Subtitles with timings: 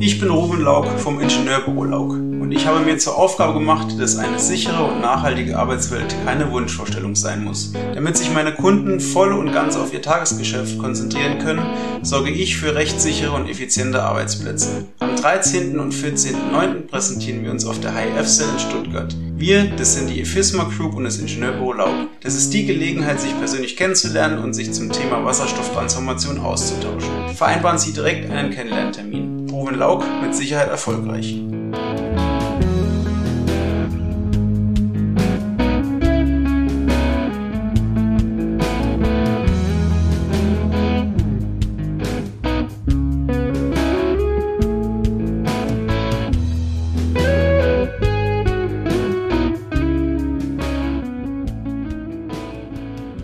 [0.00, 4.16] Ich bin Ruben Lauk vom Ingenieurbüro Lauk und ich habe mir zur Aufgabe gemacht, dass
[4.16, 7.72] eine sichere und nachhaltige Arbeitswelt keine Wunschvorstellung sein muss.
[7.94, 11.62] Damit sich meine Kunden voll und ganz auf ihr Tagesgeschäft konzentrieren können,
[12.02, 14.86] sorge ich für rechtssichere und effiziente Arbeitsplätze.
[14.98, 15.78] Am 13.
[15.78, 16.88] und 14.09.
[16.88, 19.14] präsentieren wir uns auf der HIF-Cell in Stuttgart.
[19.36, 21.94] Wir, das sind die Efisma Group und das Ingenieurbüro Lauk.
[22.22, 27.10] Das ist die Gelegenheit, sich persönlich kennenzulernen und sich zum Thema Wasserstofftransformation auszutauschen.
[27.34, 29.31] Vereinbaren Sie direkt einen Kennenlerntermin.
[29.62, 31.40] Ruven Lauk mit Sicherheit erfolgreich.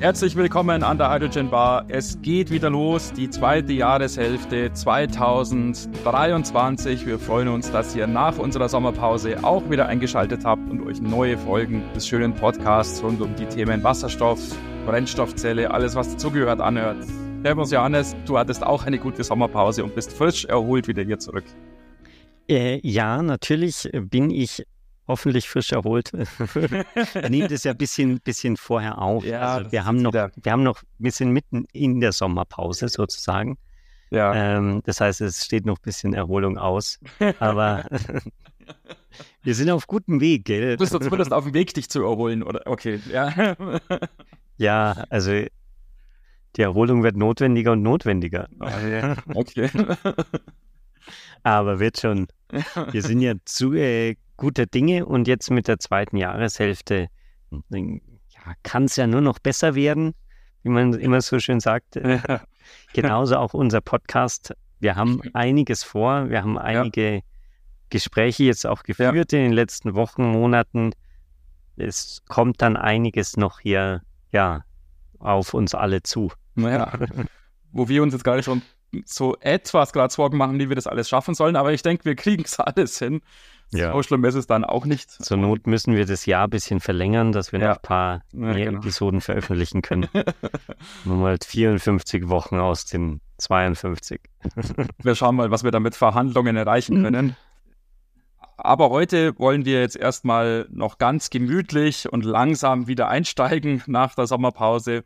[0.00, 1.84] Herzlich willkommen an der Hydrogen Bar.
[1.88, 7.04] Es geht wieder los, die zweite Jahreshälfte 2023.
[7.04, 11.36] Wir freuen uns, dass ihr nach unserer Sommerpause auch wieder eingeschaltet habt und euch neue
[11.36, 14.38] Folgen des schönen Podcasts rund um die Themen Wasserstoff,
[14.86, 17.04] Brennstoffzelle, alles was dazugehört, anhört.
[17.42, 21.42] Servus Johannes, du hattest auch eine gute Sommerpause und bist frisch erholt wieder hier zurück.
[22.48, 24.62] Äh, ja, natürlich bin ich
[25.08, 26.12] hoffentlich frisch erholt.
[27.14, 29.24] er nimmt es ja ein bisschen, bisschen vorher auf.
[29.24, 33.58] Ja, also wir, haben noch, wir haben noch ein bisschen mitten in der Sommerpause sozusagen.
[34.10, 34.34] Ja.
[34.34, 36.98] Ähm, das heißt, es steht noch ein bisschen Erholung aus.
[37.40, 37.84] Aber
[39.42, 40.76] wir sind auf gutem Weg, gell?
[40.76, 42.62] Du bist zumindest auf dem Weg, dich zu erholen, oder?
[42.66, 43.56] Okay, ja.
[44.56, 45.32] ja, also
[46.56, 48.48] die Erholung wird notwendiger und notwendiger.
[49.34, 49.70] Okay.
[51.42, 52.26] Aber wird schon.
[52.90, 57.08] Wir sind ja zu, äh, guter Dinge und jetzt mit der zweiten Jahreshälfte
[57.50, 58.00] hm,
[58.30, 60.14] ja, kann es ja nur noch besser werden,
[60.62, 61.96] wie man immer so schön sagt.
[61.96, 62.40] Ja.
[62.94, 64.54] Genauso auch unser Podcast.
[64.80, 67.20] Wir haben einiges vor, wir haben einige ja.
[67.90, 70.92] Gespräche jetzt auch geführt in den letzten Wochen, Monaten.
[71.76, 74.64] Es kommt dann einiges noch hier ja,
[75.18, 76.30] auf uns alle zu.
[76.54, 76.92] Naja,
[77.72, 78.62] wo wir uns jetzt gerade schon
[79.04, 82.14] so etwas gerade Sorgen machen, wie wir das alles schaffen sollen, aber ich denke, wir
[82.14, 83.20] kriegen es alles hin.
[83.70, 83.92] Ja.
[83.92, 85.10] So schlimm ist es dann auch nicht.
[85.10, 87.68] Zur Not müssen wir das Jahr ein bisschen verlängern, dass wir ja.
[87.68, 88.78] noch ein paar mehr genau.
[88.78, 90.08] Episoden veröffentlichen können.
[91.04, 94.20] Nur mal 54 Wochen aus den 52.
[95.02, 97.36] wir schauen mal, was wir damit Verhandlungen erreichen können.
[98.56, 104.26] Aber heute wollen wir jetzt erstmal noch ganz gemütlich und langsam wieder einsteigen nach der
[104.26, 105.04] Sommerpause.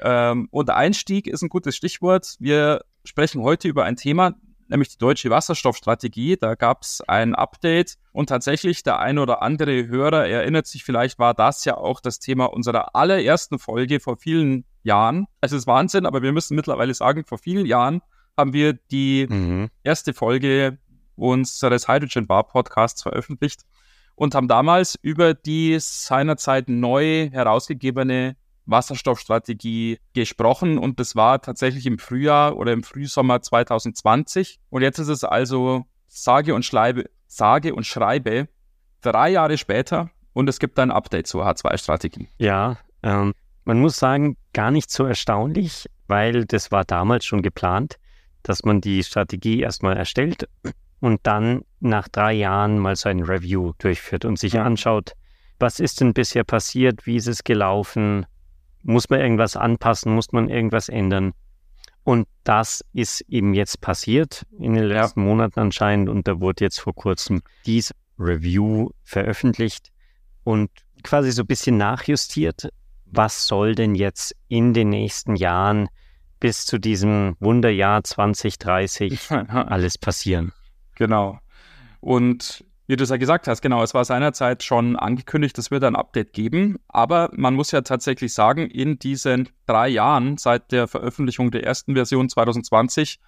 [0.00, 2.36] Ähm, und Einstieg ist ein gutes Stichwort.
[2.40, 4.34] Wir sprechen heute über ein Thema,
[4.68, 6.36] nämlich die deutsche Wasserstoffstrategie.
[6.36, 11.18] Da gab es ein Update und tatsächlich der ein oder andere Hörer erinnert sich vielleicht,
[11.18, 15.26] war das ja auch das Thema unserer allerersten Folge vor vielen Jahren.
[15.40, 18.02] Es ist Wahnsinn, aber wir müssen mittlerweile sagen, vor vielen Jahren
[18.36, 19.70] haben wir die mhm.
[19.82, 20.78] erste Folge
[21.16, 23.62] unseres Hydrogen Bar Podcasts veröffentlicht
[24.16, 28.36] und haben damals über die seinerzeit neu herausgegebene
[28.66, 34.58] Wasserstoffstrategie gesprochen und das war tatsächlich im Frühjahr oder im Frühsommer 2020.
[34.70, 38.48] Und jetzt ist es also sage und schreibe, sage und schreibe
[39.00, 42.28] drei Jahre später und es gibt ein Update zur H2-Strategie.
[42.38, 47.96] Ja, ähm, man muss sagen, gar nicht so erstaunlich, weil das war damals schon geplant,
[48.42, 50.48] dass man die Strategie erstmal erstellt
[51.00, 55.12] und dann nach drei Jahren mal so ein Review durchführt und sich anschaut,
[55.58, 58.26] was ist denn bisher passiert, wie ist es gelaufen,
[58.84, 60.14] muss man irgendwas anpassen?
[60.14, 61.32] Muss man irgendwas ändern?
[62.04, 65.26] Und das ist eben jetzt passiert in den letzten ja.
[65.26, 69.90] Monaten anscheinend und da wurde jetzt vor kurzem dies Review veröffentlicht
[70.44, 70.70] und
[71.02, 72.68] quasi so ein bisschen nachjustiert.
[73.06, 75.88] Was soll denn jetzt in den nächsten Jahren
[76.40, 80.52] bis zu diesem Wunderjahr 2030 alles passieren?
[80.96, 81.38] Genau.
[82.00, 85.84] Und wie du es ja gesagt hast, genau, es war seinerzeit schon angekündigt, es wird
[85.84, 86.78] ein Update geben.
[86.88, 91.94] Aber man muss ja tatsächlich sagen, in diesen drei Jahren seit der Veröffentlichung der ersten
[91.94, 93.20] Version 2020,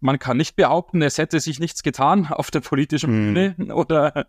[0.00, 3.34] man kann nicht behaupten, es hätte sich nichts getan auf der politischen hm.
[3.34, 3.70] Bühne hm.
[3.70, 4.26] oder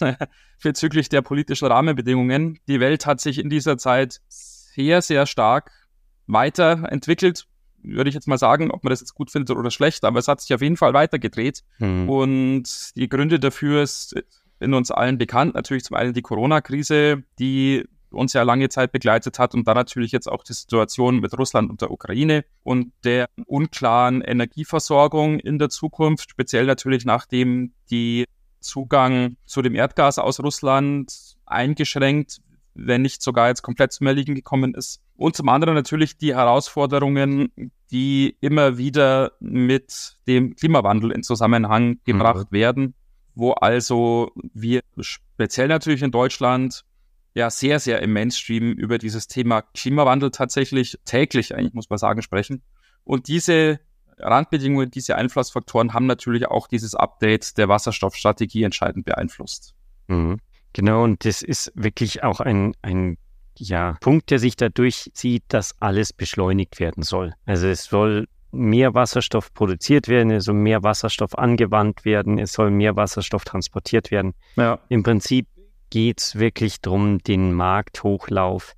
[0.62, 2.58] bezüglich der politischen Rahmenbedingungen.
[2.68, 5.70] Die Welt hat sich in dieser Zeit sehr, sehr stark
[6.26, 7.46] weiterentwickelt,
[7.82, 10.28] würde ich jetzt mal sagen, ob man das jetzt gut findet oder schlecht, aber es
[10.28, 11.62] hat sich auf jeden Fall weitergedreht.
[11.78, 12.08] Mhm.
[12.08, 14.14] Und die Gründe dafür ist
[14.60, 15.54] in uns allen bekannt.
[15.54, 20.12] Natürlich zum einen die Corona-Krise, die uns ja lange Zeit begleitet hat und dann natürlich
[20.12, 25.68] jetzt auch die Situation mit Russland und der Ukraine und der unklaren Energieversorgung in der
[25.68, 28.24] Zukunft, speziell natürlich nachdem die
[28.60, 32.40] Zugang zu dem Erdgas aus Russland eingeschränkt
[32.74, 35.00] wenn nicht sogar jetzt komplett zum Erliegen gekommen ist.
[35.16, 37.52] Und zum anderen natürlich die Herausforderungen,
[37.90, 42.56] die immer wieder mit dem Klimawandel in Zusammenhang gebracht mhm.
[42.56, 42.94] werden,
[43.34, 46.84] wo also wir speziell natürlich in Deutschland
[47.34, 52.22] ja sehr, sehr im Mainstream über dieses Thema Klimawandel tatsächlich täglich, eigentlich muss man sagen,
[52.22, 52.62] sprechen.
[53.04, 53.80] Und diese
[54.18, 59.74] Randbedingungen, diese Einflussfaktoren haben natürlich auch dieses Update der Wasserstoffstrategie entscheidend beeinflusst.
[60.08, 60.38] Mhm.
[60.72, 63.18] Genau, und das ist wirklich auch ein, ein
[63.56, 67.34] ja, Punkt, der sich dadurch zieht, dass alles beschleunigt werden soll.
[67.44, 72.70] Also es soll mehr Wasserstoff produziert werden, es soll mehr Wasserstoff angewandt werden, es soll
[72.70, 74.34] mehr Wasserstoff transportiert werden.
[74.56, 74.78] Ja.
[74.88, 75.46] Im Prinzip
[75.90, 78.74] geht es wirklich darum, den Markthochlauf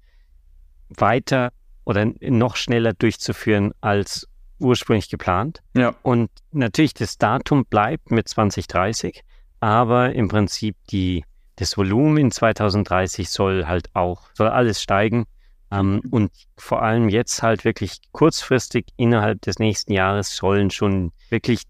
[0.88, 1.52] weiter
[1.84, 4.28] oder noch schneller durchzuführen als
[4.58, 5.62] ursprünglich geplant.
[5.74, 5.94] Ja.
[6.02, 9.22] Und natürlich das Datum bleibt mit 2030,
[9.60, 11.24] aber im Prinzip die,
[11.62, 15.26] das Volumen in 2030 soll halt auch, soll alles steigen.
[15.70, 16.00] Ähm, mhm.
[16.10, 21.62] und vor allem jetzt halt wirklich kurzfristig innerhalb des nächsten Jahres sollen schon wirklich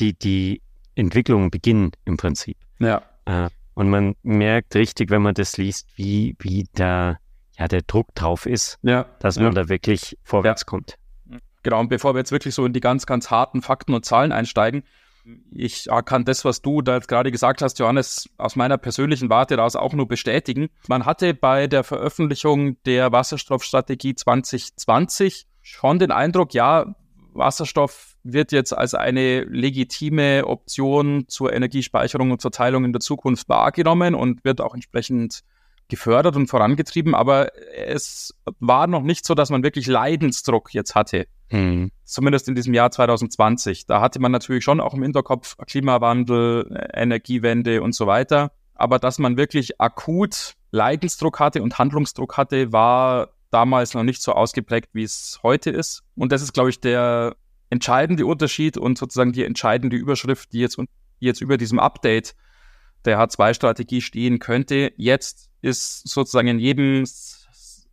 [0.00, 0.60] die, die
[0.96, 2.56] Entwicklungen beginnen im Prinzip.
[2.80, 3.02] Ja.
[3.26, 7.18] Äh, und man merkt richtig, wenn man das liest, wie, wie da
[7.56, 9.06] ja, der Druck drauf ist, ja.
[9.20, 9.62] dass man ja.
[9.62, 10.66] da wirklich vorwärts ja.
[10.66, 10.96] kommt.
[11.62, 14.32] Genau, und bevor wir jetzt wirklich so in die ganz, ganz harten Fakten und Zahlen
[14.32, 14.82] einsteigen,
[15.52, 19.56] ich kann das, was du da jetzt gerade gesagt hast, Johannes, aus meiner persönlichen Warte
[19.56, 20.68] daraus auch nur bestätigen.
[20.88, 26.94] Man hatte bei der Veröffentlichung der Wasserstoffstrategie 2020 schon den Eindruck, ja,
[27.32, 33.48] Wasserstoff wird jetzt als eine legitime Option zur Energiespeicherung und zur Teilung in der Zukunft
[33.48, 35.40] wahrgenommen und wird auch entsprechend
[35.94, 41.26] gefördert und vorangetrieben, aber es war noch nicht so, dass man wirklich Leidensdruck jetzt hatte.
[41.50, 41.92] Mhm.
[42.04, 43.86] Zumindest in diesem Jahr 2020.
[43.86, 48.50] Da hatte man natürlich schon auch im Hinterkopf Klimawandel, Energiewende und so weiter.
[48.74, 54.32] Aber dass man wirklich akut Leidensdruck hatte und Handlungsdruck hatte, war damals noch nicht so
[54.32, 56.02] ausgeprägt, wie es heute ist.
[56.16, 57.36] Und das ist, glaube ich, der
[57.70, 60.86] entscheidende Unterschied und sozusagen die entscheidende Überschrift, die jetzt, die
[61.26, 62.34] jetzt über diesem Update
[63.04, 64.92] der H2-Strategie stehen könnte.
[64.96, 67.04] Jetzt ist sozusagen in jedem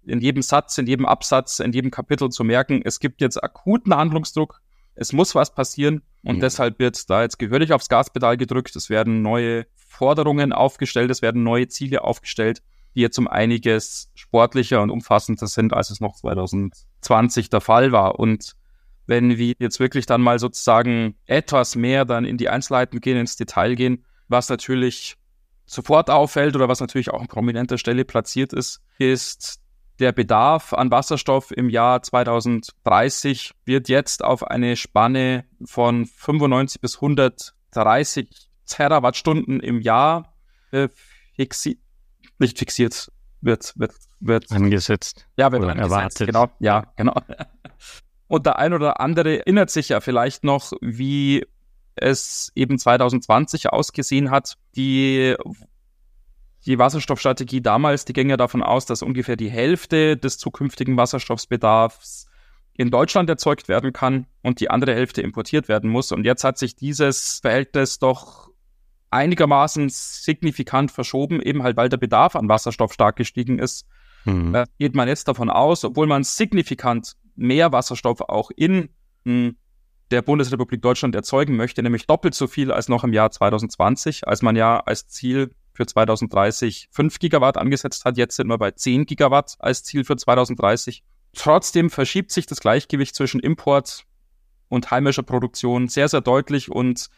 [0.03, 3.95] in jedem Satz, in jedem Absatz, in jedem Kapitel zu merken, es gibt jetzt akuten
[3.95, 4.61] Handlungsdruck,
[4.95, 6.41] es muss was passieren und mhm.
[6.41, 11.43] deshalb wird da jetzt gehörig aufs Gaspedal gedrückt, es werden neue Forderungen aufgestellt, es werden
[11.43, 12.63] neue Ziele aufgestellt,
[12.95, 18.19] die jetzt um einiges sportlicher und umfassender sind, als es noch 2020 der Fall war.
[18.19, 18.55] Und
[19.05, 23.35] wenn wir jetzt wirklich dann mal sozusagen etwas mehr dann in die Einzelheiten gehen, ins
[23.35, 25.17] Detail gehen, was natürlich
[25.71, 29.61] sofort auffällt oder was natürlich auch an prominenter Stelle platziert ist, ist
[29.99, 36.95] der Bedarf an Wasserstoff im Jahr 2030 wird jetzt auf eine Spanne von 95 bis
[36.95, 38.29] 130
[38.65, 40.33] Terawattstunden im Jahr
[40.71, 40.89] äh,
[41.35, 41.79] fixi
[42.39, 45.27] nicht fixiert, wird, wird, wird angesetzt.
[45.37, 46.27] Ja, wird angesetzt, erwartet.
[46.27, 47.13] Genau, ja, genau.
[48.27, 51.45] Und der ein oder andere erinnert sich ja vielleicht noch, wie
[52.01, 54.57] es eben 2020 ausgesehen hat.
[54.75, 55.35] Die
[56.65, 62.27] die Wasserstoffstrategie damals, die ging ja davon aus, dass ungefähr die Hälfte des zukünftigen Wasserstoffbedarfs
[62.73, 66.11] in Deutschland erzeugt werden kann und die andere Hälfte importiert werden muss.
[66.11, 68.49] Und jetzt hat sich dieses Verhältnis doch
[69.09, 73.85] einigermaßen signifikant verschoben, eben halt weil der Bedarf an Wasserstoff stark gestiegen ist.
[74.25, 74.55] Mhm.
[74.55, 78.89] Äh, geht man jetzt davon aus, obwohl man signifikant mehr Wasserstoff auch in
[79.25, 79.57] hm,
[80.11, 84.41] der Bundesrepublik Deutschland erzeugen möchte, nämlich doppelt so viel als noch im Jahr 2020, als
[84.41, 88.17] man ja als Ziel für 2030 5 Gigawatt angesetzt hat.
[88.17, 91.03] Jetzt sind wir bei 10 Gigawatt als Ziel für 2030.
[91.33, 94.05] Trotzdem verschiebt sich das Gleichgewicht zwischen Import
[94.67, 97.09] und heimischer Produktion sehr, sehr deutlich und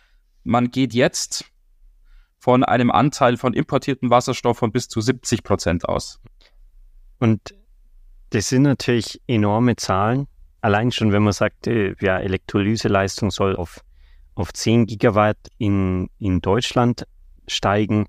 [0.43, 1.45] man geht jetzt
[2.37, 6.19] von einem Anteil von importierten Wasserstoff von bis zu 70 Prozent aus.
[7.19, 7.55] Und
[8.31, 10.27] das sind natürlich enorme Zahlen.
[10.63, 13.81] Allein schon, wenn man sagt, äh, ja, Elektrolyseleistung soll auf,
[14.35, 17.05] auf 10 Gigawatt in, in Deutschland
[17.47, 18.07] steigen,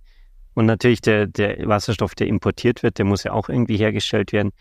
[0.55, 4.53] und natürlich der, der Wasserstoff, der importiert wird, der muss ja auch irgendwie hergestellt werden.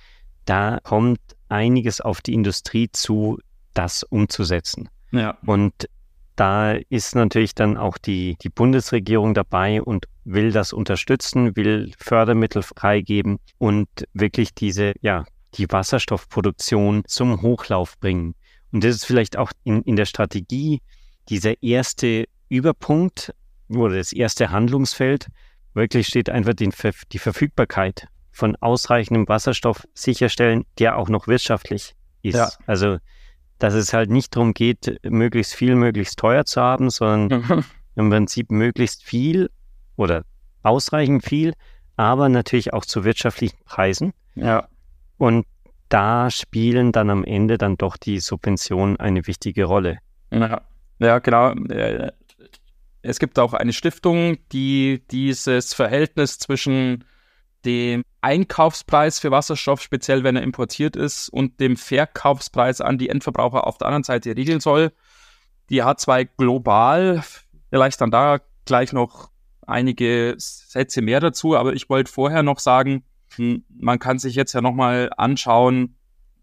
[0.45, 1.19] Da kommt
[1.49, 3.39] einiges auf die Industrie zu,
[3.73, 4.89] das umzusetzen.
[5.11, 5.37] Ja.
[5.45, 5.87] Und
[6.35, 12.63] da ist natürlich dann auch die, die Bundesregierung dabei und will das unterstützen, will Fördermittel
[12.63, 18.35] freigeben und wirklich diese, ja, die Wasserstoffproduktion zum Hochlauf bringen.
[18.71, 20.81] Und das ist vielleicht auch in, in der Strategie
[21.29, 23.33] dieser erste Überpunkt
[23.69, 25.29] oder das erste Handlungsfeld,
[25.73, 26.69] Wirklich steht einfach die,
[27.11, 32.35] die Verfügbarkeit von ausreichendem Wasserstoff sicherstellen, der auch noch wirtschaftlich ist.
[32.35, 32.49] Ja.
[32.67, 32.97] Also,
[33.59, 38.51] dass es halt nicht darum geht, möglichst viel, möglichst teuer zu haben, sondern im Prinzip
[38.51, 39.49] möglichst viel
[39.95, 40.23] oder
[40.61, 41.53] ausreichend viel,
[41.95, 44.13] aber natürlich auch zu wirtschaftlichen Preisen.
[44.35, 44.67] Ja.
[45.17, 45.45] Und
[45.89, 49.99] da spielen dann am Ende dann doch die Subventionen eine wichtige Rolle.
[50.31, 50.61] Ja,
[50.99, 51.51] ja genau.
[51.69, 52.11] Äh,
[53.03, 57.03] es gibt auch eine Stiftung, die dieses Verhältnis zwischen
[57.65, 63.67] dem Einkaufspreis für Wasserstoff, speziell wenn er importiert ist, und dem Verkaufspreis an die Endverbraucher
[63.67, 64.91] auf der anderen Seite regeln soll.
[65.69, 67.23] Die hat zwar global,
[67.69, 69.29] vielleicht dann da gleich noch
[69.65, 73.03] einige Sätze mehr dazu, aber ich wollte vorher noch sagen,
[73.37, 75.95] man kann sich jetzt ja nochmal anschauen,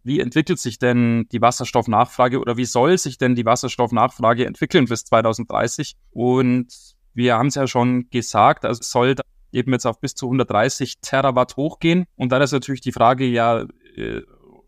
[0.02, 5.04] wie entwickelt sich denn die Wasserstoffnachfrage oder wie soll sich denn die Wasserstoffnachfrage entwickeln bis
[5.04, 5.94] 2030?
[6.10, 6.68] Und
[7.12, 9.16] wir haben es ja schon gesagt, also es soll
[9.52, 12.06] eben jetzt auf bis zu 130 Terawatt hochgehen.
[12.16, 13.64] Und dann ist natürlich die Frage, ja,
[13.96, 14.22] äh,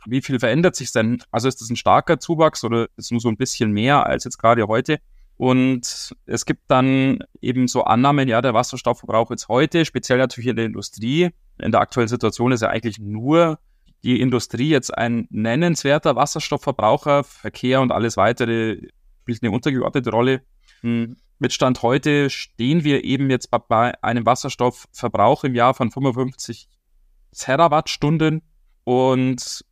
[0.07, 1.23] wie viel verändert sich denn?
[1.31, 4.25] Also ist das ein starker Zuwachs oder ist es nur so ein bisschen mehr als
[4.25, 4.99] jetzt gerade heute?
[5.37, 10.57] Und es gibt dann eben so Annahmen, ja, der Wasserstoffverbrauch jetzt heute, speziell natürlich in
[10.57, 11.31] der Industrie.
[11.59, 13.59] In der aktuellen Situation ist ja eigentlich nur
[14.05, 17.25] die Industrie jetzt ein nennenswerter Wasserstoffverbraucher.
[17.25, 18.79] Verkehr und alles weitere
[19.23, 20.43] spielt eine untergeordnete Rolle.
[20.81, 26.69] Hm, mit Stand heute stehen wir eben jetzt bei einem Wasserstoffverbrauch im Jahr von 55
[27.37, 28.43] Terawattstunden
[28.85, 29.65] und,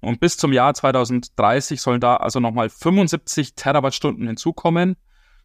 [0.00, 4.96] und bis zum Jahr 2030 sollen da also nochmal 75 Terawattstunden hinzukommen.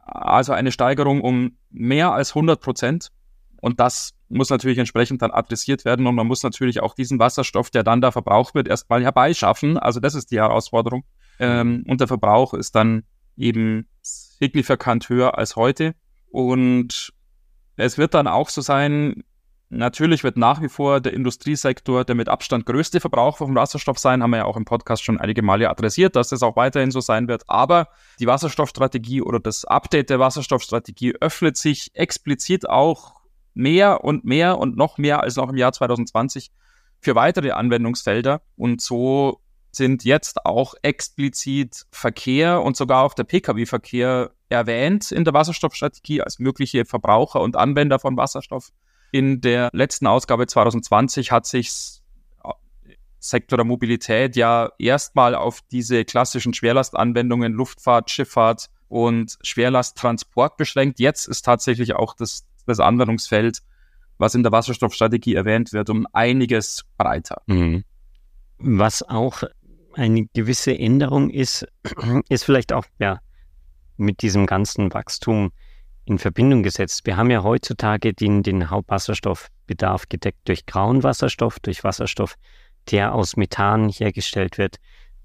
[0.06, 3.10] Also eine Steigerung um mehr als 100 Prozent.
[3.62, 7.70] Und das muss natürlich entsprechend dann adressiert werden und man muss natürlich auch diesen Wasserstoff,
[7.70, 9.78] der dann da verbraucht wird, erstmal herbeischaffen.
[9.78, 11.06] Also das ist die Herausforderung.
[11.40, 13.04] Ähm, und der Verbrauch ist dann
[13.38, 15.96] eben signifikant höher als heute.
[16.30, 17.14] Und
[17.78, 19.24] es wird dann auch so sein,
[19.78, 24.24] natürlich wird nach wie vor der Industriesektor der mit Abstand größte Verbraucher von Wasserstoff sein,
[24.24, 27.02] haben wir ja auch im Podcast schon einige Male adressiert, dass das auch weiterhin so
[27.02, 27.44] sein wird.
[27.48, 27.90] Aber
[28.20, 33.16] die Wasserstoffstrategie oder das Update der Wasserstoffstrategie öffnet sich explizit auch
[33.54, 36.52] mehr und mehr und noch mehr als noch im Jahr 2020
[37.00, 38.42] für weitere Anwendungsfelder.
[38.56, 45.34] Und so sind jetzt auch explizit Verkehr und sogar auch der Pkw-Verkehr erwähnt in der
[45.34, 48.72] Wasserstoffstrategie als mögliche Verbraucher und Anwender von Wasserstoff.
[49.14, 52.02] In der letzten Ausgabe 2020 hat sich
[53.20, 61.00] Sektor der Mobilität ja erstmal auf diese klassischen Schwerlastanwendungen Luftfahrt, Schifffahrt und Schwerlasttransport beschränkt.
[61.00, 63.60] Jetzt ist tatsächlich auch das, das Anwendungsfeld,
[64.18, 67.44] was in der Wasserstoffstrategie erwähnt wird, um einiges breiter.
[67.46, 67.84] Mhm.
[68.58, 69.44] Was auch
[69.94, 71.68] eine gewisse Änderung ist,
[72.30, 73.20] ist vielleicht auch ja,
[73.96, 75.52] mit diesem ganzen Wachstum
[76.06, 77.06] in Verbindung gesetzt.
[77.06, 82.36] Wir haben ja heutzutage den, den Hauptwasserstoffbedarf gedeckt durch grauen Wasserstoff, durch Wasserstoff,
[82.92, 84.78] der aus Methan hergestellt wird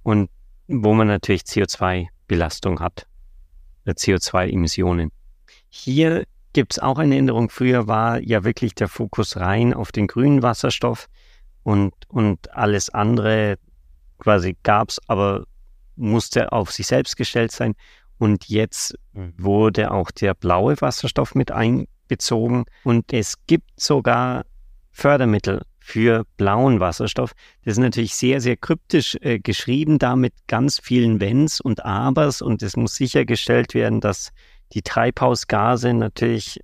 [0.03, 0.31] und
[0.69, 3.07] wo man natürlich CO2-Belastung hat,
[3.85, 5.11] äh, CO2-Emissionen.
[5.69, 7.51] Hier gibt es auch eine Änderung.
[7.51, 11.09] Früher war ja wirklich der Fokus rein auf den grünen Wasserstoff
[11.63, 13.59] und, und alles andere
[14.19, 15.45] quasi gab es, aber
[15.97, 17.75] musste auf sich selbst gestellt sein.
[18.19, 22.65] Und jetzt wurde auch der blaue Wasserstoff mit einbezogen.
[22.85, 24.45] Und es gibt sogar
[24.91, 27.33] Fördermittel für blauen Wasserstoff.
[27.65, 32.43] Das ist natürlich sehr, sehr kryptisch äh, geschrieben, da mit ganz vielen Wenns und Abers.
[32.43, 34.33] Und es muss sichergestellt werden, dass
[34.73, 36.61] die Treibhausgase natürlich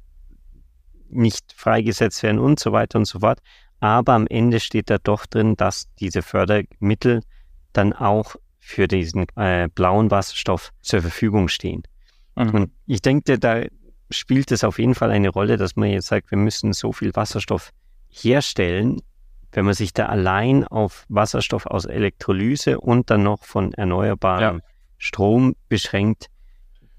[1.09, 3.39] nicht freigesetzt werden und so weiter und so fort.
[3.81, 7.23] Aber am Ende steht da doch drin, dass diese Fördermittel
[7.73, 11.83] dann auch für diesen äh, blauen Wasserstoff zur Verfügung stehen.
[12.35, 12.51] Mhm.
[12.51, 13.63] Und ich denke, da
[14.11, 17.15] spielt es auf jeden Fall eine Rolle, dass man jetzt sagt, wir müssen so viel
[17.15, 17.71] Wasserstoff
[18.09, 19.03] herstellen,
[19.53, 24.65] wenn man sich da allein auf Wasserstoff aus Elektrolyse und dann noch von erneuerbarem ja.
[24.97, 26.29] Strom beschränkt,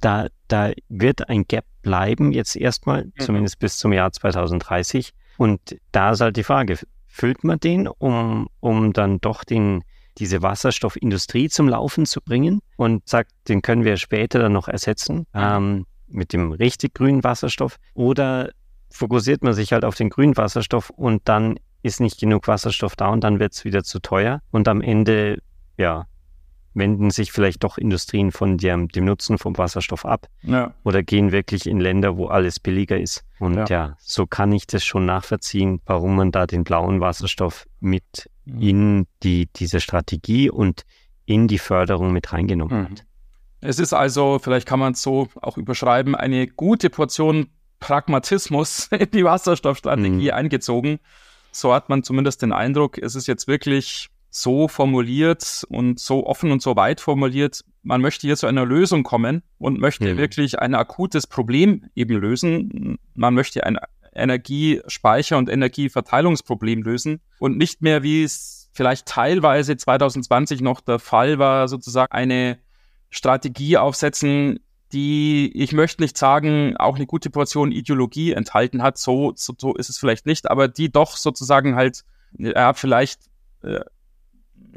[0.01, 3.13] da, da wird ein Gap bleiben, jetzt erstmal, mhm.
[3.19, 5.13] zumindest bis zum Jahr 2030.
[5.37, 9.83] Und da ist halt die Frage, füllt man den, um, um dann doch den,
[10.17, 15.25] diese Wasserstoffindustrie zum Laufen zu bringen und sagt, den können wir später dann noch ersetzen
[15.33, 17.77] ähm, mit dem richtig grünen Wasserstoff.
[17.93, 18.51] Oder
[18.89, 23.09] fokussiert man sich halt auf den grünen Wasserstoff und dann ist nicht genug Wasserstoff da
[23.09, 24.41] und dann wird es wieder zu teuer.
[24.51, 25.39] Und am Ende,
[25.77, 26.07] ja,
[26.75, 30.73] wenden sich vielleicht doch Industrien von dem, dem Nutzen vom Wasserstoff ab ja.
[30.83, 33.23] oder gehen wirklich in Länder, wo alles billiger ist.
[33.39, 33.65] Und ja.
[33.69, 33.97] ja.
[33.99, 38.61] so kann ich das schon nachvollziehen, warum man da den blauen Wasserstoff mit mhm.
[38.61, 40.85] in die, diese Strategie und
[41.25, 42.89] in die Förderung mit reingenommen mhm.
[42.89, 43.05] hat.
[43.61, 47.47] Es ist also, vielleicht kann man es so auch überschreiben, eine gute Portion
[47.79, 50.33] Pragmatismus in die Wasserstoffstrategie mhm.
[50.33, 50.99] eingezogen.
[51.51, 56.51] So hat man zumindest den Eindruck, es ist jetzt wirklich so formuliert und so offen
[56.51, 60.17] und so weit formuliert, man möchte hier zu einer Lösung kommen und möchte mhm.
[60.17, 62.97] wirklich ein akutes Problem eben lösen.
[63.13, 63.77] Man möchte ein
[64.15, 71.39] Energiespeicher und Energieverteilungsproblem lösen und nicht mehr, wie es vielleicht teilweise 2020 noch der Fall
[71.39, 72.57] war, sozusagen eine
[73.09, 74.59] Strategie aufsetzen,
[74.91, 79.75] die, ich möchte nicht sagen, auch eine gute Portion Ideologie enthalten hat, so, so, so
[79.75, 82.03] ist es vielleicht nicht, aber die doch sozusagen halt,
[82.37, 83.21] ja, vielleicht
[83.63, 83.81] äh,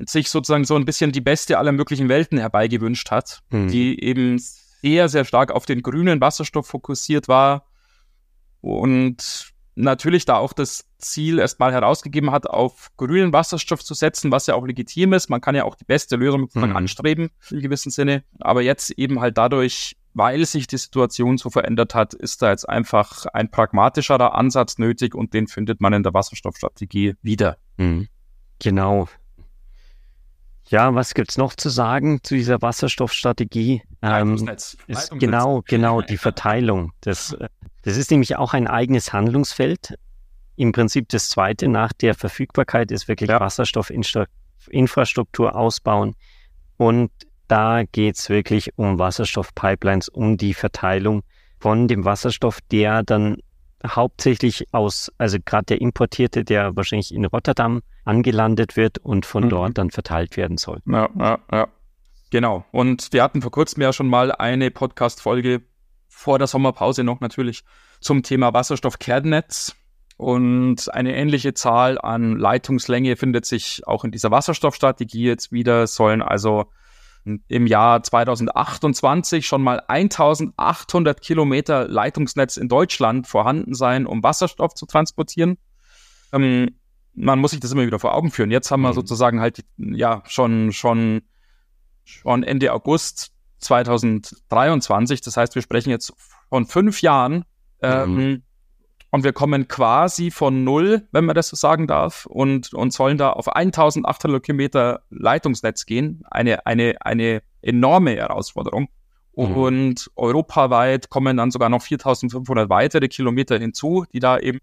[0.07, 3.69] sich sozusagen so ein bisschen die beste aller möglichen Welten herbeigewünscht hat, mhm.
[3.69, 7.68] die eben sehr, sehr stark auf den grünen Wasserstoff fokussiert war
[8.61, 14.47] und natürlich da auch das Ziel erstmal herausgegeben hat, auf grünen Wasserstoff zu setzen, was
[14.47, 15.31] ja auch legitim ist.
[15.31, 16.77] Man kann ja auch die beste Lösung mhm.
[16.77, 18.25] anstreben, im gewissen Sinne.
[18.41, 22.69] Aber jetzt eben halt dadurch, weil sich die Situation so verändert hat, ist da jetzt
[22.69, 27.57] einfach ein pragmatischerer Ansatz nötig und den findet man in der Wasserstoffstrategie wieder.
[27.77, 28.09] Mhm.
[28.59, 29.09] Genau.
[30.71, 33.81] Ja, was gibt's noch zu sagen zu dieser Wasserstoffstrategie?
[34.03, 34.77] Ähm, ist
[35.13, 36.93] genau, genau, die Verteilung.
[37.01, 37.49] Das, äh,
[37.83, 39.95] das ist nämlich auch ein eigenes Handlungsfeld.
[40.57, 43.41] Im Prinzip das zweite nach der Verfügbarkeit ist wirklich ja.
[43.41, 46.17] Wasserstoffinfrastruktur ausbauen.
[46.77, 47.11] Und
[47.49, 51.23] da geht's wirklich um Wasserstoffpipelines, um die Verteilung
[51.59, 53.39] von dem Wasserstoff, der dann
[53.87, 59.49] hauptsächlich aus, also gerade der importierte, der wahrscheinlich in Rotterdam angelandet wird und von mhm.
[59.51, 60.81] dort dann verteilt werden soll.
[60.87, 61.69] Ja, ja, ja.
[62.31, 62.65] Genau.
[62.73, 65.63] Und wir hatten vor kurzem ja schon mal eine Podcast-Folge
[66.09, 67.65] vor der Sommerpause noch natürlich
[68.01, 69.75] zum Thema Wasserstoffkernnetz.
[70.17, 76.23] Und eine ähnliche Zahl an Leitungslänge findet sich auch in dieser Wasserstoffstrategie jetzt wieder, sollen
[76.23, 76.67] also
[77.25, 84.87] im Jahr 2028 schon mal 1800 Kilometer Leitungsnetz in Deutschland vorhanden sein, um Wasserstoff zu
[84.87, 85.59] transportieren.
[86.33, 86.77] Ähm,
[87.15, 88.51] man muss sich das immer wieder vor Augen führen.
[88.51, 88.95] Jetzt haben wir mhm.
[88.95, 91.23] sozusagen halt, ja, schon, schon,
[92.05, 95.21] schon Ende August 2023.
[95.21, 96.13] Das heißt, wir sprechen jetzt
[96.49, 97.45] von fünf Jahren.
[97.83, 98.43] Ähm, mhm.
[99.11, 103.17] Und wir kommen quasi von null, wenn man das so sagen darf, und, und sollen
[103.17, 106.23] da auf 1800 Kilometer Leitungsnetz gehen.
[106.31, 108.89] Eine, eine, eine enorme Herausforderung.
[109.35, 109.57] Mhm.
[109.57, 114.59] Und europaweit kommen dann sogar noch 4500 weitere Kilometer hinzu, die da eben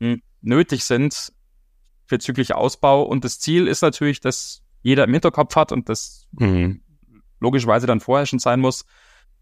[0.00, 1.32] hm, nötig sind
[2.08, 3.02] bezüglich Ausbau.
[3.02, 6.82] Und das Ziel ist natürlich, dass jeder im Hinterkopf hat und das mhm.
[7.40, 8.84] logischerweise dann vorherrschend sein muss,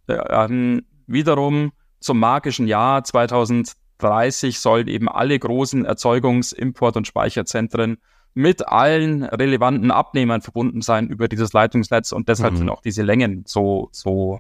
[0.07, 7.07] äh, ähm, wiederum zum magischen Jahr 2000 30 sollen eben alle großen Erzeugungs-, Import- und
[7.07, 7.99] Speicherzentren
[8.35, 12.59] mit allen relevanten Abnehmern verbunden sein über dieses Leitungsnetz und deshalb mhm.
[12.59, 14.39] sind auch diese Längen so, so,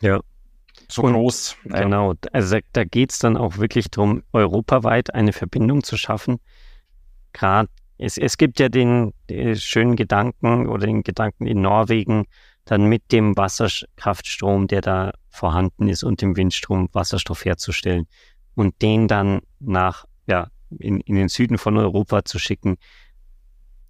[0.00, 0.20] ja.
[0.88, 1.56] so und groß.
[1.64, 6.38] Genau, also da geht es dann auch wirklich darum, europaweit eine Verbindung zu schaffen.
[7.32, 12.26] Gerade es, es gibt ja den, den schönen Gedanken oder den Gedanken in Norwegen,
[12.64, 18.06] dann mit dem Wasserkraftstrom, der da vorhanden ist und dem Windstrom Wasserstoff herzustellen
[18.54, 22.76] und den dann nach, ja, in, in den Süden von Europa zu schicken,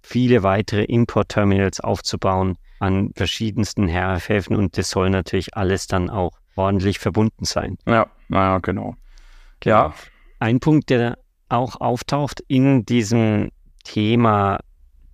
[0.01, 6.99] viele weitere Importterminals aufzubauen an verschiedensten Häfen und das soll natürlich alles dann auch ordentlich
[6.99, 7.77] verbunden sein.
[7.85, 8.95] Ja, naja, genau.
[9.63, 9.93] Ja.
[10.39, 13.51] Ein Punkt, der auch auftaucht in diesem
[13.85, 14.59] Thema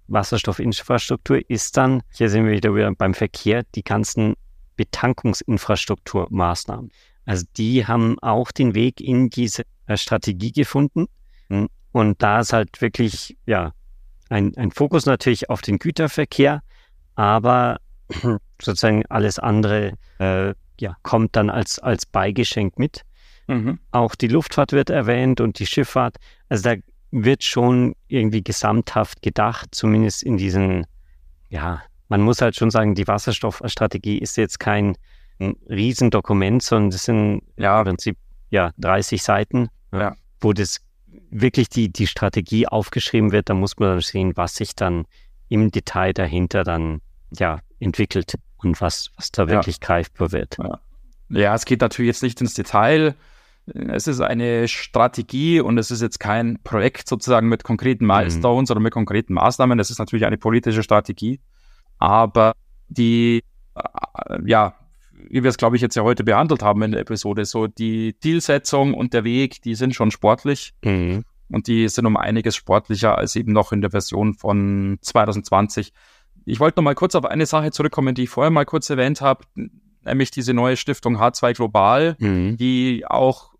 [0.08, 4.34] Wasserstoffinfrastruktur ist dann, hier sind wir wieder beim Verkehr, die ganzen
[4.76, 6.90] Betankungsinfrastrukturmaßnahmen.
[7.30, 11.06] Also die haben auch den Weg in diese äh, Strategie gefunden.
[11.50, 11.70] Hm.
[11.92, 13.72] Und da ist halt wirklich, ja,
[14.30, 16.64] ein, ein Fokus natürlich auf den Güterverkehr,
[17.14, 17.78] aber
[18.60, 23.04] sozusagen alles andere äh, ja, kommt dann als, als Beigeschenk mit.
[23.46, 23.78] Mhm.
[23.92, 26.16] Auch die Luftfahrt wird erwähnt und die Schifffahrt.
[26.50, 26.76] Also da
[27.12, 30.88] wird schon irgendwie gesamthaft gedacht, zumindest in diesen,
[31.50, 34.96] ja, man muss halt schon sagen, die Wasserstoffstrategie ist jetzt kein
[35.40, 37.80] ein Riesendokument, sondern das sind ja.
[37.80, 38.18] im Prinzip
[38.50, 40.16] ja 30 Seiten, ja.
[40.40, 40.82] wo das
[41.32, 43.50] wirklich die, die Strategie aufgeschrieben wird.
[43.50, 45.06] Da muss man dann sehen, was sich dann
[45.48, 47.02] im Detail dahinter dann
[47.38, 49.88] ja entwickelt und was, was da wirklich ja.
[49.88, 50.58] greifbar wird.
[50.60, 50.80] Ja.
[51.30, 53.16] ja, es geht natürlich jetzt nicht ins Detail.
[53.66, 58.12] Es ist eine Strategie und es ist jetzt kein Projekt sozusagen mit konkreten mhm.
[58.12, 58.74] Milestones mhm.
[58.74, 59.80] oder mit konkreten Maßnahmen.
[59.80, 61.40] Es ist natürlich eine politische Strategie.
[62.00, 62.54] Aber
[62.88, 63.44] die,
[63.76, 64.74] äh, ja,
[65.28, 68.16] wie wir es, glaube ich, jetzt ja heute behandelt haben in der Episode, so die
[68.20, 70.74] Zielsetzung und der Weg, die sind schon sportlich.
[70.84, 71.24] Mhm.
[71.52, 75.94] Und die sind um einiges sportlicher als eben noch in der Version von 2020.
[76.46, 79.22] Ich wollte noch mal kurz auf eine Sache zurückkommen, die ich vorher mal kurz erwähnt
[79.22, 79.46] habe,
[80.06, 82.58] nämlich diese neue Stiftung H2 Global, mhm.
[82.58, 83.54] die auch,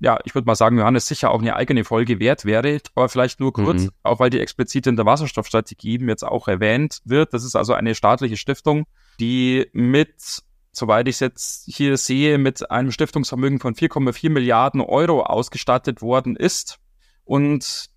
[0.00, 3.40] ja, ich würde mal sagen, Johannes, sicher auch eine eigene Folge wert wäre, aber vielleicht
[3.40, 3.90] nur kurz, mhm.
[4.02, 7.32] auch weil die explizit in der Wasserstoffstrategie eben jetzt auch erwähnt wird.
[7.32, 8.84] Das ist also eine staatliche Stiftung,
[9.18, 15.22] die mit soweit ich es jetzt hier sehe, mit einem Stiftungsvermögen von 4,4 Milliarden Euro
[15.22, 16.78] ausgestattet worden ist.
[17.24, 17.90] Und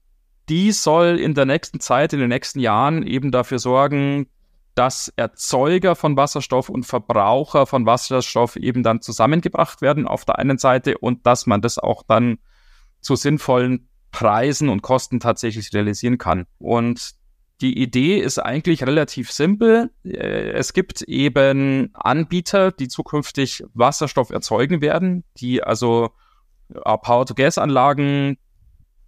[0.50, 4.28] die soll in der nächsten Zeit, in den nächsten Jahren eben dafür sorgen,
[4.76, 10.58] dass Erzeuger von Wasserstoff und Verbraucher von Wasserstoff eben dann zusammengebracht werden auf der einen
[10.58, 12.38] Seite und dass man das auch dann
[13.00, 16.46] zu sinnvollen Preisen und Kosten tatsächlich realisieren kann.
[16.58, 17.16] Und
[17.62, 19.92] die Idee ist eigentlich relativ simpel.
[20.04, 26.12] Äh, es gibt eben Anbieter, die zukünftig Wasserstoff erzeugen werden, die also
[26.70, 28.38] Power-to-Gas-Anlagen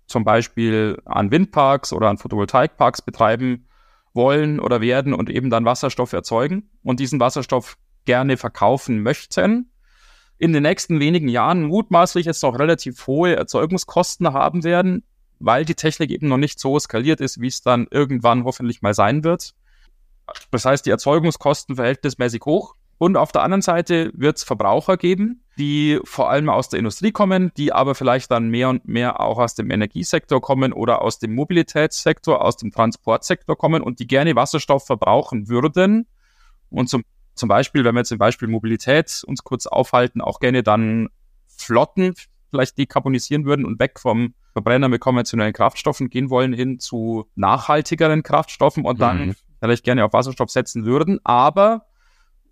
[0.06, 3.68] zum Beispiel an Windparks oder an Photovoltaikparks betreiben
[4.14, 9.72] wollen oder werden und eben dann Wasserstoff erzeugen und diesen Wasserstoff gerne verkaufen möchten.
[10.38, 15.04] In den nächsten wenigen Jahren mutmaßlich jetzt noch relativ hohe Erzeugungskosten haben werden,
[15.40, 18.94] weil die Technik eben noch nicht so skaliert ist, wie es dann irgendwann hoffentlich mal
[18.94, 19.54] sein wird.
[20.52, 22.76] Das heißt, die Erzeugungskosten verhältnismäßig hoch.
[23.00, 27.12] Und auf der anderen Seite wird es Verbraucher geben, die vor allem aus der Industrie
[27.12, 31.20] kommen, die aber vielleicht dann mehr und mehr auch aus dem Energiesektor kommen oder aus
[31.20, 36.08] dem Mobilitätssektor, aus dem Transportsektor kommen und die gerne Wasserstoff verbrauchen würden.
[36.70, 37.04] Und zum,
[37.36, 41.10] zum Beispiel, wenn wir jetzt im Beispiel Mobilität uns kurz aufhalten, auch gerne dann
[41.46, 42.16] Flotten
[42.50, 48.24] vielleicht dekarbonisieren würden und weg vom Verbrenner mit konventionellen Kraftstoffen gehen wollen hin zu nachhaltigeren
[48.24, 49.36] Kraftstoffen und dann mhm.
[49.60, 51.86] vielleicht gerne auf Wasserstoff setzen würden, aber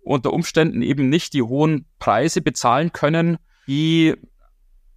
[0.02, 4.14] unter Umständen eben nicht die hohen Preise bezahlen können, die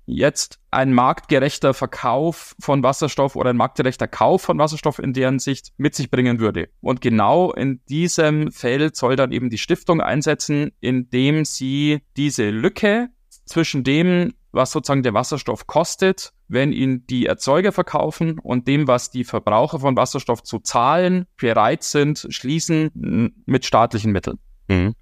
[0.10, 5.72] jetzt ein marktgerechter Verkauf von Wasserstoff oder ein marktgerechter Kauf von Wasserstoff in deren Sicht
[5.78, 6.70] mit sich bringen würde.
[6.82, 13.10] Und genau in diesem Feld soll dann eben die Stiftung einsetzen, indem sie diese Lücke
[13.50, 19.12] zwischen dem, was sozusagen der Wasserstoff kostet, wenn ihn die Erzeuger verkaufen und dem, was
[19.12, 24.40] die Verbraucher von Wasserstoff zu zahlen bereit sind, schließen mit staatlichen Mitteln.
[24.68, 24.96] Mhm.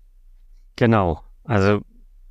[0.76, 1.82] Genau, also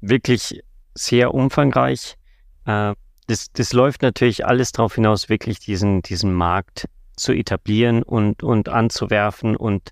[0.01, 0.63] wirklich
[0.95, 2.17] sehr umfangreich.
[2.65, 2.95] Äh,
[3.27, 8.69] das, das läuft natürlich alles darauf hinaus, wirklich diesen, diesen Markt zu etablieren und, und
[8.69, 9.57] anzuwerfen.
[9.57, 9.91] Und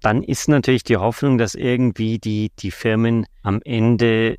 [0.00, 4.36] dann ist natürlich die Hoffnung, dass irgendwie die, die Firmen am Ende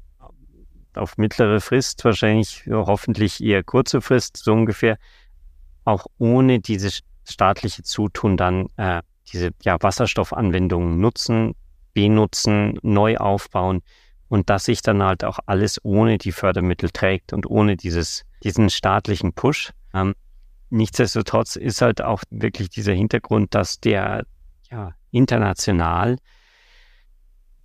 [0.97, 4.97] auf mittlere Frist, wahrscheinlich ja, hoffentlich eher kurze Frist, so ungefähr,
[5.83, 11.55] auch ohne dieses staatliche Zutun dann äh, diese ja, Wasserstoffanwendungen nutzen,
[11.93, 13.81] benutzen, neu aufbauen
[14.27, 18.69] und dass sich dann halt auch alles ohne die Fördermittel trägt und ohne dieses, diesen
[18.69, 19.71] staatlichen Push.
[19.93, 20.15] Ähm,
[20.69, 24.25] nichtsdestotrotz ist halt auch wirklich dieser Hintergrund, dass der
[24.69, 26.17] ja, international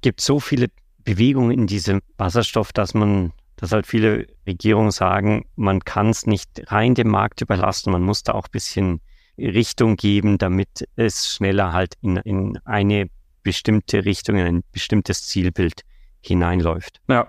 [0.00, 0.68] gibt so viele
[1.04, 6.62] Bewegungen in diesem Wasserstoff, dass man, dass halt viele Regierungen sagen, man kann es nicht
[6.66, 9.00] rein dem Markt überlassen, man muss da auch ein bisschen
[9.38, 13.08] Richtung geben, damit es schneller halt in, in eine
[13.42, 15.82] bestimmte Richtung, in ein bestimmtes Zielbild
[16.20, 17.00] hineinläuft.
[17.08, 17.26] Ja,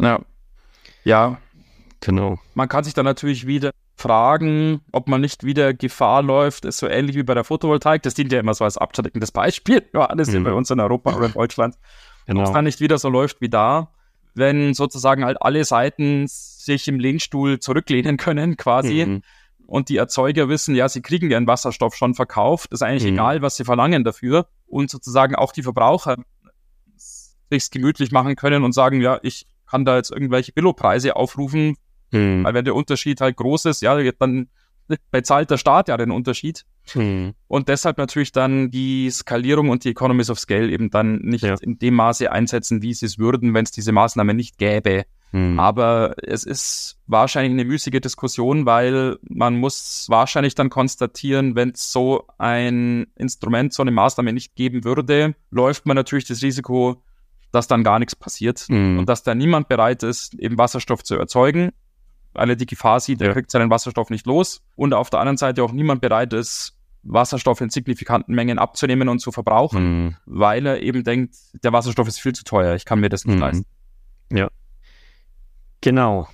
[0.00, 0.20] ja,
[1.04, 1.38] ja.
[2.00, 2.38] Genau.
[2.54, 6.86] Man kann sich dann natürlich wieder fragen, ob man nicht wieder Gefahr läuft, ist so
[6.86, 8.02] ähnlich wie bei der Photovoltaik.
[8.02, 9.88] Das dient ja immer so als abschreckendes Beispiel.
[9.94, 10.44] Ja, alles mhm.
[10.44, 11.76] bei uns in Europa oder in Deutschland.
[12.26, 12.42] Genau.
[12.42, 13.90] Es dann nicht wieder so läuft wie da,
[14.34, 19.04] wenn sozusagen halt alle Seiten sich im Lehnstuhl zurücklehnen können, quasi.
[19.06, 19.22] Mhm.
[19.66, 22.72] Und die Erzeuger wissen, ja, sie kriegen ihren Wasserstoff schon verkauft.
[22.72, 23.14] Ist eigentlich mhm.
[23.14, 26.16] egal, was sie verlangen dafür und sozusagen auch die Verbraucher
[27.50, 31.76] sich gemütlich machen können und sagen, ja, ich kann da jetzt irgendwelche Billo-Preise aufrufen,
[32.10, 32.44] hm.
[32.44, 34.48] weil wenn der Unterschied halt groß ist, ja, dann
[35.10, 36.64] bezahlt der Staat ja den Unterschied.
[36.92, 37.34] Hm.
[37.48, 41.54] Und deshalb natürlich dann die Skalierung und die Economies of Scale eben dann nicht ja.
[41.60, 45.04] in dem Maße einsetzen, wie sie es würden, wenn es diese Maßnahme nicht gäbe.
[45.30, 45.58] Hm.
[45.58, 51.90] Aber es ist wahrscheinlich eine müßige Diskussion, weil man muss wahrscheinlich dann konstatieren, wenn es
[51.90, 57.02] so ein Instrument, so eine Maßnahme nicht geben würde, läuft man natürlich das Risiko,
[57.50, 58.98] dass dann gar nichts passiert hm.
[58.98, 61.72] und dass da niemand bereit ist, eben Wasserstoff zu erzeugen,
[62.34, 65.62] er die Gefahr sieht, er kriegt seinen Wasserstoff nicht los und auf der anderen Seite
[65.62, 70.16] auch niemand bereit ist, Wasserstoff in signifikanten Mengen abzunehmen und zu verbrauchen, hm.
[70.26, 73.34] weil er eben denkt, der Wasserstoff ist viel zu teuer, ich kann mir das nicht
[73.34, 73.40] hm.
[73.40, 73.66] leisten.
[74.32, 74.48] Ja,
[75.84, 76.28] Genau.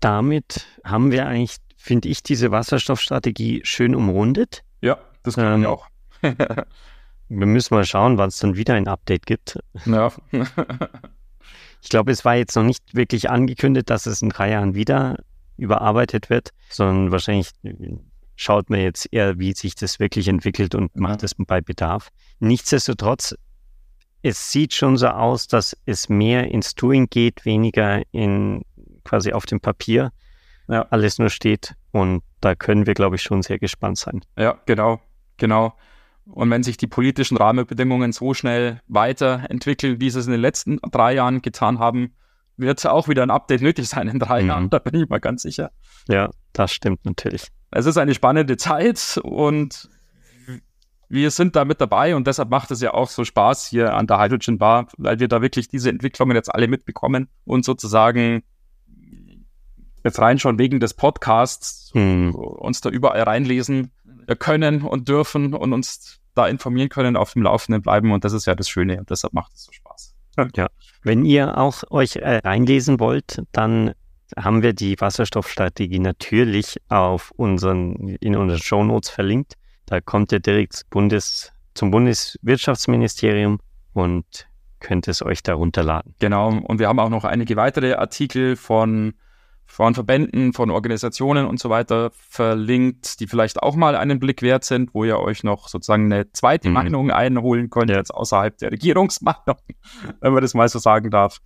[0.00, 4.64] Damit haben wir eigentlich, finde ich, diese Wasserstoffstrategie schön umrundet.
[4.80, 5.86] Ja, das kann ähm, ich auch.
[6.22, 9.58] wir müssen mal schauen, wann es dann wieder ein Update gibt.
[9.84, 10.10] Ja.
[11.82, 15.16] ich glaube, es war jetzt noch nicht wirklich angekündigt, dass es in drei Jahren wieder
[15.56, 17.50] überarbeitet wird, sondern wahrscheinlich
[18.36, 22.08] schaut man jetzt eher, wie sich das wirklich entwickelt und macht es bei Bedarf.
[22.38, 23.34] Nichtsdestotrotz
[24.22, 28.62] es sieht schon so aus, dass es mehr ins Doing geht, weniger in
[29.04, 30.12] quasi auf dem Papier
[30.68, 30.86] ja.
[30.90, 31.74] alles nur steht.
[31.92, 34.20] Und da können wir, glaube ich, schon sehr gespannt sein.
[34.36, 35.00] Ja, genau,
[35.36, 35.74] genau.
[36.26, 40.78] Und wenn sich die politischen Rahmenbedingungen so schnell weiterentwickeln, wie sie es in den letzten
[40.90, 42.14] drei Jahren getan haben,
[42.56, 44.48] wird auch wieder ein Update nötig sein in drei mhm.
[44.48, 45.70] Jahren, da bin ich mal ganz sicher.
[46.08, 47.48] Ja, das stimmt natürlich.
[47.70, 49.88] Es ist eine spannende Zeit und
[51.08, 54.06] wir sind da mit dabei und deshalb macht es ja auch so Spaß hier an
[54.06, 58.44] der Hydrogen Bar, weil wir da wirklich diese Entwicklungen jetzt alle mitbekommen und sozusagen
[60.04, 62.34] jetzt rein schon wegen des Podcasts hm.
[62.34, 63.90] uns da überall reinlesen
[64.38, 68.46] können und dürfen und uns da informieren können, auf dem Laufenden bleiben und das ist
[68.46, 70.14] ja das Schöne und deshalb macht es so Spaß.
[70.54, 70.68] Ja,
[71.02, 73.92] wenn ihr auch euch äh, reinlesen wollt, dann
[74.36, 79.54] haben wir die Wasserstoffstrategie natürlich auf unseren, in unseren Shownotes verlinkt.
[79.86, 83.58] Da kommt ihr direkt Bundes, zum Bundeswirtschaftsministerium
[83.92, 84.46] und
[84.78, 86.14] könnt es euch da runterladen.
[86.20, 89.14] Genau, und wir haben auch noch einige weitere Artikel von,
[89.70, 94.64] von Verbänden, von Organisationen und so weiter verlinkt, die vielleicht auch mal einen Blick wert
[94.64, 96.74] sind, wo ihr euch noch sozusagen eine zweite mhm.
[96.74, 99.56] Meinung einholen könnt, jetzt außerhalb der Regierungsmeinung,
[100.20, 101.38] wenn man das mal so sagen darf.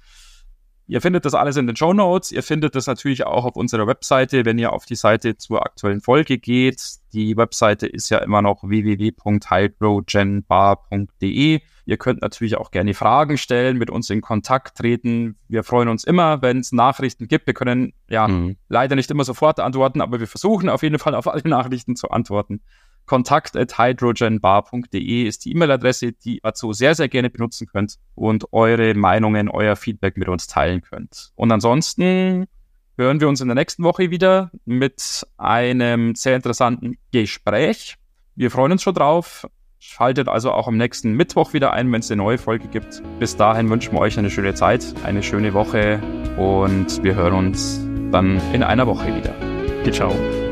[0.87, 2.31] Ihr findet das alles in den Show Notes.
[2.31, 6.03] Ihr findet das natürlich auch auf unserer Webseite, wenn ihr auf die Seite zur aktuellen
[6.03, 6.83] Folge geht.
[7.15, 11.61] Die Webseite ist ja immer noch www.hydrogenbar.de.
[11.87, 15.37] Ihr könnt natürlich auch gerne Fragen stellen, mit uns in Kontakt treten.
[15.49, 17.47] Wir freuen uns immer, wenn es Nachrichten gibt.
[17.47, 18.57] Wir können ja mhm.
[18.69, 22.11] leider nicht immer sofort antworten, aber wir versuchen auf jeden Fall auf alle Nachrichten zu
[22.11, 22.61] antworten
[23.07, 28.53] kontakt at hydrogenbar.de ist die E-Mail-Adresse, die ihr dazu sehr, sehr gerne benutzen könnt und
[28.53, 31.33] eure Meinungen, euer Feedback mit uns teilen könnt.
[31.35, 32.47] Und ansonsten
[32.97, 37.97] hören wir uns in der nächsten Woche wieder mit einem sehr interessanten Gespräch.
[38.37, 39.47] Wir freuen uns schon drauf.
[39.79, 43.03] Schaltet also auch am nächsten Mittwoch wieder ein, wenn es eine neue Folge gibt.
[43.19, 46.01] Bis dahin wünschen wir euch eine schöne Zeit, eine schöne Woche
[46.39, 49.35] und wir hören uns dann in einer Woche wieder.
[49.93, 50.44] Ciao.